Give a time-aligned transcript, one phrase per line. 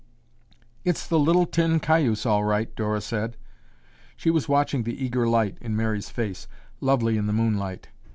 [0.83, 3.37] "It's the little 'tin Cayuse,' all right," Dora said.
[4.15, 6.47] She was watching the eager light in Mary's face,
[6.79, 7.89] lovely in the moonlight.